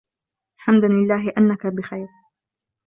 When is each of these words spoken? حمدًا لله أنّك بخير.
حمدًا 0.57 0.87
لله 0.87 1.33
أنّك 1.37 1.67
بخير. 1.67 2.07